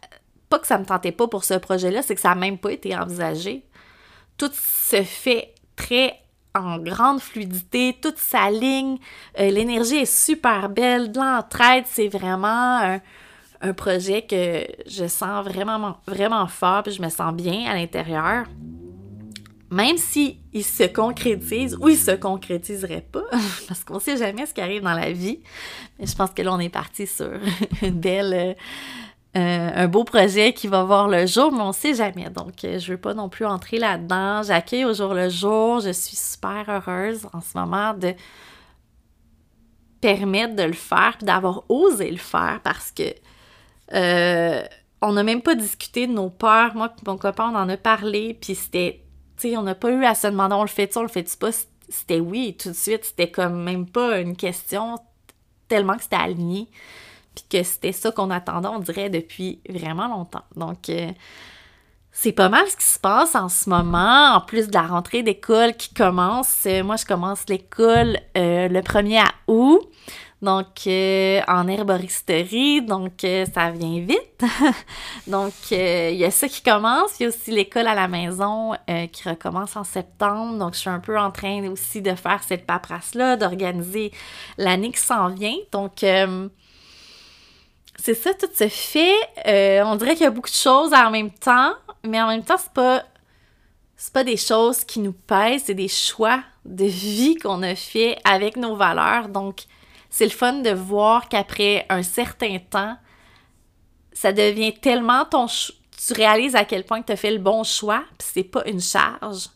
pas 0.49 0.59
que 0.61 0.67
ça 0.67 0.79
me 0.79 0.85
tentait 0.85 1.13
pas 1.13 1.27
pour 1.27 1.45
ce 1.45 1.55
projet-là, 1.55 2.03
c'est 2.03 2.15
que 2.15 2.21
ça 2.21 2.29
n'a 2.31 2.35
même 2.37 2.59
pas 2.59 2.73
été 2.73 2.97
envisagé. 2.97 3.65
Tout 4.37 4.51
se 4.53 5.03
fait 5.03 5.55
très 5.75 6.21
en 6.55 6.79
grande 6.79 7.21
fluidité, 7.21 7.97
toute 8.01 8.19
sa 8.19 8.49
ligne, 8.51 8.99
euh, 9.41 9.51
l'énergie 9.51 9.97
est 9.97 10.05
super 10.05 10.69
belle, 10.69 11.11
de 11.11 11.19
l'entraide, 11.19 11.85
c'est 11.89 12.07
vraiment 12.07 13.01
un, 13.61 13.73
projet 13.73 14.23
que 14.23 14.67
je 14.87 15.07
sens 15.09 15.43
vraiment, 15.43 15.97
vraiment 16.07 16.47
fort, 16.47 16.83
puis 16.83 16.93
je 16.93 17.01
me 17.01 17.09
sens 17.09 17.35
bien 17.35 17.65
à 17.67 17.75
l'intérieur. 17.75 18.45
Même 19.75 19.97
s'il 19.97 20.37
il 20.53 20.63
se 20.63 20.85
concrétise 20.85 21.77
ou 21.81 21.89
il 21.89 21.97
se 21.97 22.13
concrétiserait 22.13 23.05
pas, 23.11 23.25
parce 23.69 23.83
qu'on 23.83 23.99
sait 23.99 24.17
jamais 24.17 24.47
ce 24.47 24.55
qui 24.55 24.61
arrive 24.61 24.83
dans 24.83 24.95
la 24.95 25.11
vie. 25.11 25.41
Mais 25.99 26.07
je 26.07 26.15
pense 26.15 26.31
que 26.31 26.43
là, 26.43 26.55
on 26.55 26.61
est 26.61 26.69
parti 26.69 27.09
sur 27.09 27.27
euh, 27.83 28.55
euh, 29.37 29.71
un 29.75 29.89
beau 29.89 30.05
projet 30.05 30.53
qui 30.53 30.69
va 30.69 30.85
voir 30.85 31.09
le 31.09 31.27
jour, 31.27 31.51
mais 31.51 31.63
on 31.63 31.73
sait 31.73 31.95
jamais. 31.95 32.31
Donc, 32.31 32.63
euh, 32.63 32.79
je 32.79 32.93
veux 32.93 33.01
pas 33.01 33.15
non 33.15 33.29
plus 33.29 33.47
entrer 33.47 33.81
là-dedans. 33.81 34.45
J'accueille 34.45 34.85
au 34.85 34.95
jour 34.95 35.13
le 35.13 35.29
jour. 35.29 35.81
Je 35.81 35.91
suis 35.91 36.17
super 36.17 36.67
heureuse 36.69 37.27
en 37.33 37.41
ce 37.41 37.59
moment 37.59 37.95
de 37.95 38.15
permettre 40.01 40.55
de 40.55 40.63
le 40.63 40.73
faire, 40.73 41.19
d'avoir 41.21 41.65
osé 41.69 42.13
le 42.13 42.17
faire 42.19 42.61
parce 42.63 42.93
que 42.93 43.13
on 45.03 45.13
n'a 45.13 45.23
même 45.23 45.43
pas 45.43 45.57
discuté 45.57 46.07
de 46.07 46.13
nos 46.13 46.31
peurs. 46.31 46.77
Moi 46.77 46.93
mon 47.07 47.19
copain, 47.19 47.51
on 47.53 47.57
en 47.57 47.69
a 47.69 47.77
parlé, 47.77 48.35
puis 48.41 48.55
c'était, 48.55 49.04
sais, 49.37 49.57
on 49.57 49.63
n'a 49.63 49.75
pas 49.75 49.91
eu 49.91 50.05
à 50.05 50.15
se 50.15 50.27
demander 50.27 50.55
on 50.55 50.63
le 50.63 50.69
fait-tu, 50.69 50.99
on 50.99 51.03
le 51.03 51.09
fait-tu 51.09 51.37
pas? 51.37 51.51
C'était 51.89 52.21
oui, 52.21 52.57
tout 52.59 52.71
de 52.71 52.75
suite. 52.75 53.05
C'était 53.05 53.31
comme 53.31 53.63
même 53.63 53.87
pas 53.87 54.19
une 54.19 54.37
question 54.37 54.97
tellement 55.69 55.97
que 55.97 56.03
c'était 56.03 56.17
aligné 56.17 56.69
puis 57.35 57.45
que 57.51 57.63
c'était 57.63 57.93
ça 57.93 58.13
qu'on 58.13 58.31
attendait, 58.31 58.69
on 58.69 58.79
dirait, 58.79 59.11
depuis 59.11 59.61
vraiment 59.69 60.09
longtemps. 60.09 60.45
Donc, 60.57 60.89
euh, 60.89 61.11
c'est 62.13 62.33
pas 62.33 62.49
mal 62.49 62.67
ce 62.69 62.77
qui 62.77 62.87
se 62.87 62.99
passe 62.99 63.35
en 63.35 63.49
ce 63.49 63.69
moment, 63.69 64.35
en 64.35 64.41
plus 64.41 64.69
de 64.69 64.75
la 64.75 64.87
rentrée 64.87 65.23
d'école 65.23 65.75
qui 65.75 65.93
commence. 65.93 66.65
Euh, 66.67 66.85
moi, 66.85 66.97
je 66.97 67.05
commence 67.05 67.49
l'école 67.49 68.19
euh, 68.37 68.69
le 68.69 68.81
1er 68.81 69.25
août, 69.49 69.81
donc 70.45 70.87
en 70.87 71.69
herboristerie, 71.69 72.83
donc 72.83 73.13
ça 73.21 73.71
vient 73.71 74.01
vite. 74.01 74.45
donc, 75.27 75.53
il 75.71 76.17
y 76.17 76.25
a 76.25 76.31
ça 76.31 76.49
qui 76.49 76.63
commence. 76.63 77.19
Il 77.19 77.25
y 77.25 77.27
a 77.27 77.29
aussi 77.31 77.51
l'école 77.51 77.87
à 77.87 77.95
la 77.95 78.09
maison 78.09 78.73
qui 79.13 79.29
recommence 79.29 79.77
en 79.77 79.85
septembre. 79.85 80.59
Donc, 80.59 80.75
je 80.75 80.81
suis 80.81 80.91
un 80.91 81.01
peu 81.01 81.19
en 81.19 81.31
train 81.31 81.67
aussi 81.69 82.03
de 82.03 82.15
faire 82.15 82.43
cette 82.43 82.67
paperasse-là, 82.67 83.37
d'organiser 83.37 84.13
l'année 84.59 84.93
qui 84.93 85.01
s'en 85.01 85.29
vient. 85.29 85.57
Donc, 85.73 86.05
c'est 87.97 88.15
ça, 88.15 88.35
tout 88.35 88.49
se 88.55 88.69
fait. 88.69 89.15
Euh, 89.47 89.83
on 89.85 89.97
dirait 89.97 90.15
qu'il 90.15 90.25
y 90.25 90.27
a 90.27 90.31
beaucoup 90.31 90.51
de 90.51 90.55
choses 90.55 90.93
en 90.93 91.11
même 91.11 91.31
temps, 91.31 91.73
mais 92.05 92.21
en 92.21 92.29
même 92.29 92.45
temps, 92.45 92.59
c'est 92.59 92.73
pas. 92.73 93.05
C'est 93.97 94.13
pas 94.13 94.25
des 94.25 94.37
choses 94.37 94.85
qui 94.85 94.99
nous 94.99 95.13
pèsent, 95.13 95.63
c'est 95.67 95.75
des 95.75 95.89
choix 95.89 96.43
de 96.65 96.85
vie 96.85 97.37
qu'on 97.37 97.63
a 97.63 97.77
fait 97.77 98.19
avec 98.25 98.57
nos 98.57 98.75
valeurs. 98.75 99.29
Donc, 99.29 99.63
c'est 100.15 100.27
le 100.27 100.31
fun 100.31 100.53
de 100.53 100.71
voir 100.71 101.29
qu'après 101.29 101.87
un 101.89 102.05
certain 102.05 102.59
temps, 102.71 102.97
ça 104.13 104.33
devient 104.33 104.73
tellement 104.73 105.25
ton. 105.25 105.47
Tu 105.47 106.13
réalises 106.13 106.55
à 106.55 106.65
quel 106.65 106.85
point 106.85 107.03
tu 107.03 107.11
as 107.11 107.17
fait 107.17 107.33
le 107.33 107.41
bon 107.41 107.65
choix, 107.65 108.05
puis 108.17 108.29
c'est 108.33 108.45
pas 108.45 108.63
une 108.69 108.81
charge. 108.81 109.49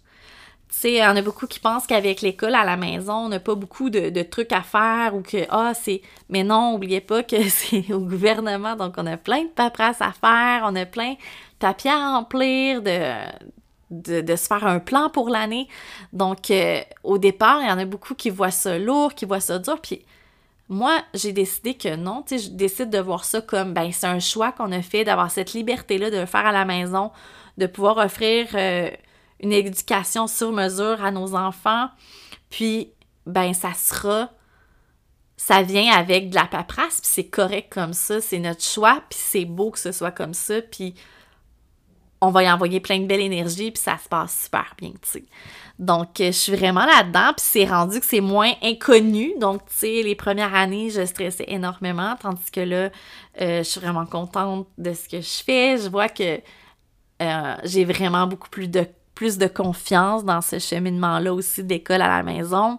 Tu 0.69 0.75
sais, 0.75 0.93
il 0.95 0.97
y 0.97 1.07
en 1.07 1.15
a 1.15 1.23
beaucoup 1.23 1.47
qui 1.47 1.61
pensent 1.61 1.87
qu'avec 1.87 2.23
l'école 2.23 2.57
à 2.57 2.65
la 2.65 2.77
maison, 2.77 3.27
on 3.27 3.29
n'a 3.29 3.39
pas 3.39 3.55
beaucoup 3.55 3.89
de, 3.89 4.23
trucs 4.25 4.51
à 4.51 4.63
faire 4.63 5.15
ou 5.15 5.23
que, 5.23 5.47
ah, 5.49 5.75
c'est. 5.75 6.03
Mais 6.29 6.43
non, 6.43 6.73
n'oubliez 6.73 7.03
pas 7.03 7.23
que 7.23 7.41
c'est 7.49 7.93
au 7.93 8.01
gouvernement, 8.01 8.75
donc 8.75 8.95
on 8.97 9.07
a 9.07 9.17
plein 9.17 9.45
de 9.45 9.51
paperasses 9.51 10.03
à 10.03 10.11
faire, 10.11 10.63
on 10.65 10.75
a 10.75 10.87
plein 10.87 11.13
de 11.13 11.19
papiers 11.61 11.93
à 11.93 12.15
remplir, 12.15 12.83
de, 12.83 14.23
de, 14.23 14.35
se 14.35 14.47
faire 14.49 14.67
un 14.67 14.81
plan 14.81 15.09
pour 15.09 15.29
l'année. 15.29 15.69
Donc, 16.13 16.51
euh, 16.51 16.81
au 17.05 17.19
départ, 17.19 17.61
il 17.63 17.69
y 17.69 17.71
en 17.71 17.79
a 17.79 17.85
beaucoup 17.85 18.17
qui 18.17 18.31
voient 18.31 18.51
ça 18.51 18.77
lourd, 18.77 19.15
qui 19.15 19.25
voient 19.25 19.39
ça 19.39 19.61
dur, 19.61 19.81
puis. 19.81 20.05
Moi, 20.69 21.03
j'ai 21.15 21.33
décidé 21.33 21.75
que 21.75 21.97
non, 21.97 22.25
je 22.31 22.49
décide 22.51 22.91
de 22.91 22.99
voir 22.99 23.25
ça 23.25 23.41
comme, 23.41 23.73
ben, 23.73 23.91
c'est 23.91 24.07
un 24.07 24.21
choix 24.21 24.53
qu'on 24.53 24.71
a 24.73 24.83
fait 24.83 25.05
d'avoir 25.05 25.31
cette 25.31 25.55
liberté-là 25.55 26.11
de 26.11 26.19
le 26.19 26.27
faire 26.27 26.45
à 26.45 26.53
la 26.53 26.67
maison, 26.67 27.11
de 27.57 27.67
pouvoir 27.67 27.97
offrir 27.97 28.49
euh, 28.55 28.91
une 29.41 29.53
éducation 29.53 30.27
sur 30.27 30.53
mesure 30.53 31.03
à 31.03 31.11
nos 31.11 31.35
enfants. 31.35 31.89
Puis, 32.51 32.93
ben, 33.25 33.55
ça 33.55 33.73
sera, 33.73 34.31
ça 35.39 35.63
vient 35.63 35.91
avec 35.93 36.29
de 36.29 36.35
la 36.35 36.45
paperasse, 36.45 37.01
puis 37.01 37.11
c'est 37.11 37.29
correct 37.29 37.73
comme 37.73 37.95
ça, 37.95 38.21
c'est 38.21 38.39
notre 38.39 38.63
choix, 38.63 39.03
puis 39.09 39.19
c'est 39.21 39.45
beau 39.47 39.71
que 39.71 39.79
ce 39.79 39.93
soit 39.93 40.11
comme 40.11 40.35
ça, 40.35 40.61
puis 40.61 40.95
on 42.21 42.31
va 42.31 42.43
y 42.43 42.51
envoyer 42.51 42.81
plein 42.81 42.99
de 42.99 43.07
belle 43.07 43.21
énergie, 43.21 43.71
puis 43.71 43.83
ça 43.83 43.97
se 44.03 44.09
passe 44.09 44.45
super 44.45 44.75
bien, 44.79 44.91
tu 44.91 45.11
sais. 45.11 45.25
Donc, 45.79 46.21
euh, 46.21 46.27
je 46.27 46.33
suis 46.33 46.57
vraiment 46.57 46.85
là-dedans, 46.85 47.33
puis 47.37 47.47
c'est 47.47 47.65
rendu 47.65 48.01
que 48.01 48.07
c'est 48.07 48.21
moins 48.21 48.53
inconnu. 48.63 49.35
Donc, 49.39 49.65
tu 49.67 49.77
sais, 49.77 50.03
les 50.03 50.17
premières 50.17 50.53
années, 50.55 50.91
je 50.91 51.05
stressais 51.07 51.45
énormément, 51.47 52.17
tandis 52.21 52.51
que 52.51 52.61
là, 52.61 52.91
euh, 53.41 53.59
je 53.59 53.63
suis 53.63 53.81
vraiment 53.81 54.07
contente 54.07 54.67
de 54.77 54.93
ce 54.93 55.09
que 55.09 55.21
je 55.21 55.45
fais. 55.45 55.79
Je 55.79 55.89
vois 55.89 56.09
que 56.09 56.41
euh, 57.23 57.57
j'ai 57.65 57.85
vraiment 57.85 58.27
beaucoup 58.27 58.49
plus 58.49 58.69
de 58.69 58.87
plus 59.15 59.37
de 59.37 59.49
confiance 59.49 60.25
dans 60.25 60.41
ce 60.41 60.61
cheminement-là 60.61 61.35
aussi 61.35 61.65
d'école 61.65 62.03
à 62.03 62.09
la 62.09 62.23
maison. 62.23 62.79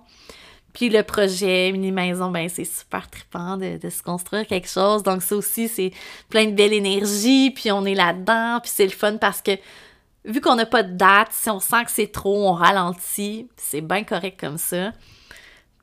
Puis 0.74 0.90
le 0.90 1.04
projet 1.04 1.72
mini-maison, 1.72 2.32
ben 2.32 2.48
c'est 2.50 2.66
super 2.66 3.10
trippant 3.10 3.58
de, 3.58 3.78
se 3.90 4.04
construire 4.04 4.46
quelque 4.48 4.70
chose. 4.70 5.04
Donc 5.04 5.22
ça 5.22 5.36
aussi, 5.36 5.68
c'est 5.68 5.92
plein 6.30 6.46
de 6.46 6.52
belle 6.52 6.74
énergie, 6.74 7.52
puis 7.52 7.72
on 7.72 7.86
est 7.86 7.96
là-dedans, 7.96 8.60
puis 8.62 8.72
c'est 8.74 8.86
le 8.86 8.92
fun 8.92 9.18
parce 9.18 9.42
que 9.42 9.52
vu 10.26 10.42
qu'on 10.42 10.56
n'a 10.56 10.66
pas 10.66 10.84
de 10.84 10.94
date, 10.94 11.30
si 11.32 11.50
on 11.50 11.60
sent 11.60 11.86
que 11.86 11.92
c'est 11.92 12.12
trop, 12.12 12.48
on 12.48 12.54
ralentit, 12.54 13.48
c'est 13.58 13.82
bien 13.82 14.04
correct 14.04 14.40
comme 14.40 14.58
ça. 14.58 14.92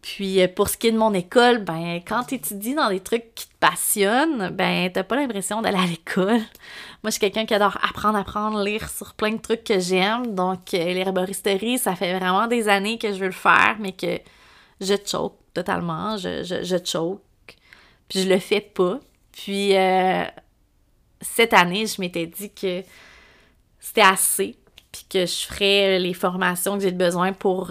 Puis 0.07 0.41
euh, 0.41 0.47
pour 0.47 0.69
ce 0.69 0.77
qui 0.77 0.87
est 0.87 0.93
de 0.93 0.99
mon 0.99 1.13
école, 1.15 1.59
ben 1.59 2.01
quand 2.07 2.23
tu 2.23 2.39
dans 2.75 2.91
des 2.91 3.01
trucs 3.01 3.35
qui 3.35 3.49
te 3.49 3.55
passionnent, 3.59 4.51
ben 4.51 4.89
t'as 4.93 5.03
pas 5.03 5.17
l'impression 5.17 5.63
d'aller 5.63 5.79
à 5.79 5.87
l'école. 5.87 6.39
Moi, 7.03 7.07
je 7.07 7.11
suis 7.11 7.21
quelqu'un 7.21 7.45
qui 7.45 7.55
adore 7.55 7.77
apprendre, 7.83 8.17
apprendre, 8.17 8.63
lire 8.63 8.89
sur 8.89 9.15
plein 9.15 9.33
de 9.33 9.41
trucs 9.41 9.65
que 9.65 9.81
j'aime. 9.81 10.35
Donc 10.37 10.75
euh, 10.75 10.95
l'herboristerie, 10.95 11.79
ça 11.79 11.97
fait 11.97 12.17
vraiment 12.17 12.47
des 12.47 12.69
années 12.69 12.99
que 12.99 13.13
je 13.13 13.19
veux 13.19 13.27
le 13.27 13.33
faire, 13.33 13.77
mais 13.81 13.93
que 13.93 14.21
je 14.81 14.95
choke 15.05 15.39
totalement. 15.55 16.17
Je, 16.17 16.43
je, 16.43 16.77
choke. 16.85 17.21
Puis 18.09 18.23
je 18.23 18.29
le 18.29 18.39
fais 18.39 18.61
pas. 18.61 19.01
Puis 19.33 19.77
euh, 19.77 20.25
cette 21.21 21.53
année, 21.53 21.87
je 21.87 22.01
m'étais 22.01 22.27
dit 22.27 22.53
que 22.53 22.83
c'était 23.81 24.03
assez. 24.03 24.57
Puis 24.93 25.05
que 25.09 25.27
je 25.27 25.47
ferais 25.47 25.99
les 25.99 26.15
formations 26.15 26.77
que 26.77 26.83
j'ai 26.83 26.93
besoin 26.93 27.33
pour 27.33 27.71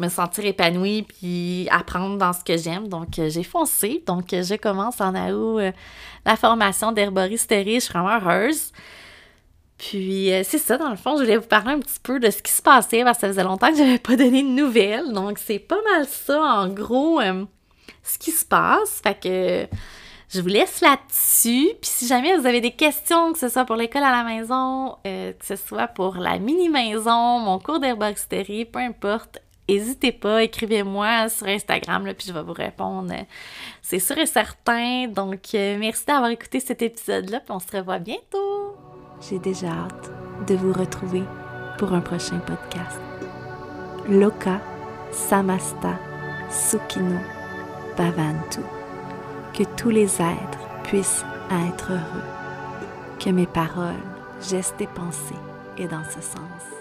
me 0.00 0.08
sentir 0.08 0.44
épanouie 0.46 1.02
puis 1.02 1.68
apprendre 1.70 2.16
dans 2.16 2.32
ce 2.32 2.42
que 2.42 2.56
j'aime. 2.56 2.88
Donc, 2.88 3.18
euh, 3.18 3.28
j'ai 3.28 3.42
foncé. 3.42 4.02
Donc, 4.06 4.32
euh, 4.32 4.42
je 4.42 4.54
commence 4.54 5.00
en 5.00 5.14
août 5.14 5.58
euh, 5.58 5.72
la 6.24 6.36
formation 6.36 6.92
d'herboristerie. 6.92 7.74
Je 7.74 7.80
suis 7.80 7.92
vraiment 7.92 8.18
heureuse. 8.18 8.72
Puis 9.80 10.30
euh, 10.30 10.42
c'est 10.44 10.58
ça, 10.58 10.76
dans 10.76 10.90
le 10.90 10.96
fond, 10.96 11.16
je 11.16 11.22
voulais 11.22 11.38
vous 11.38 11.46
parler 11.46 11.72
un 11.72 11.78
petit 11.78 12.00
peu 12.02 12.20
de 12.20 12.30
ce 12.30 12.42
qui 12.42 12.52
se 12.52 12.60
passait 12.60 13.02
parce 13.02 13.16
que 13.16 13.22
ça 13.22 13.28
faisait 13.28 13.44
longtemps 13.44 13.70
que 13.70 13.78
je 13.78 13.82
n'avais 13.82 13.98
pas 13.98 14.14
donné 14.14 14.42
de 14.42 14.48
nouvelles. 14.48 15.10
Donc 15.12 15.38
c'est 15.38 15.58
pas 15.58 15.80
mal 15.90 16.06
ça, 16.06 16.38
en 16.38 16.68
gros, 16.68 17.18
euh, 17.18 17.46
ce 18.02 18.18
qui 18.18 18.30
se 18.30 18.44
passe. 18.44 19.00
Fait 19.02 19.18
que 19.18 19.66
je 20.28 20.40
vous 20.42 20.48
laisse 20.48 20.82
là-dessus. 20.82 21.70
Puis 21.80 21.90
si 21.90 22.06
jamais 22.06 22.36
vous 22.36 22.46
avez 22.46 22.60
des 22.60 22.72
questions, 22.72 23.32
que 23.32 23.38
ce 23.38 23.48
soit 23.48 23.64
pour 23.64 23.76
l'école 23.76 24.02
à 24.02 24.10
la 24.10 24.22
maison, 24.22 24.98
euh, 25.06 25.32
que 25.32 25.46
ce 25.46 25.56
soit 25.56 25.88
pour 25.88 26.16
la 26.16 26.38
mini-maison, 26.38 27.38
mon 27.38 27.58
cours 27.58 27.80
d'herboristerie, 27.80 28.66
peu 28.66 28.80
importe, 28.80 29.38
n'hésitez 29.66 30.12
pas, 30.12 30.42
écrivez-moi 30.42 31.30
sur 31.30 31.46
Instagram, 31.46 32.04
là, 32.04 32.12
puis 32.12 32.26
je 32.28 32.34
vais 32.34 32.42
vous 32.42 32.52
répondre. 32.52 33.14
C'est 33.80 33.98
sûr 33.98 34.18
et 34.18 34.26
certain. 34.26 35.06
Donc, 35.08 35.40
merci 35.54 36.04
d'avoir 36.04 36.30
écouté 36.30 36.60
cet 36.60 36.82
épisode-là, 36.82 37.40
puis 37.40 37.52
on 37.52 37.60
se 37.60 37.74
revoit 37.74 37.98
bientôt. 37.98 38.49
J'ai 39.20 39.38
déjà 39.38 39.68
hâte 39.68 40.10
de 40.46 40.54
vous 40.54 40.72
retrouver 40.72 41.22
pour 41.78 41.92
un 41.92 42.00
prochain 42.00 42.38
podcast. 42.38 43.00
Loka 44.08 44.60
Samasta 45.12 45.98
Sukino 46.50 47.18
Bhavantu. 47.98 48.60
Que 49.52 49.64
tous 49.76 49.90
les 49.90 50.22
êtres 50.22 50.58
puissent 50.84 51.24
être 51.68 51.92
heureux. 51.92 52.24
Que 53.18 53.30
mes 53.30 53.46
paroles, 53.46 53.94
gestes 54.40 54.80
et 54.80 54.86
pensées 54.86 55.34
aient 55.76 55.88
dans 55.88 56.04
ce 56.04 56.22
sens. 56.22 56.79